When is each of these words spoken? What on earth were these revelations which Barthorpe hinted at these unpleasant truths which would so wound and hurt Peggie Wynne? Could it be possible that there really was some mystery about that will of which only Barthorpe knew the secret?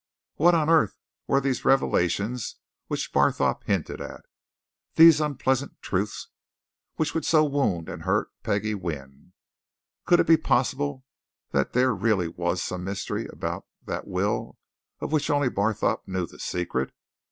What 0.37 0.55
on 0.55 0.67
earth 0.67 0.97
were 1.27 1.39
these 1.39 1.63
revelations 1.63 2.55
which 2.87 3.13
Barthorpe 3.13 3.65
hinted 3.65 4.01
at 4.01 4.25
these 4.95 5.21
unpleasant 5.21 5.79
truths 5.79 6.29
which 6.95 7.13
would 7.13 7.23
so 7.23 7.43
wound 7.43 7.87
and 7.87 8.01
hurt 8.01 8.31
Peggie 8.41 8.73
Wynne? 8.73 9.33
Could 10.07 10.19
it 10.19 10.25
be 10.25 10.37
possible 10.37 11.05
that 11.51 11.73
there 11.73 11.93
really 11.93 12.27
was 12.29 12.63
some 12.63 12.83
mystery 12.83 13.27
about 13.31 13.67
that 13.85 14.07
will 14.07 14.57
of 14.99 15.11
which 15.11 15.29
only 15.29 15.49
Barthorpe 15.49 16.07
knew 16.07 16.25
the 16.25 16.39
secret? 16.39 16.95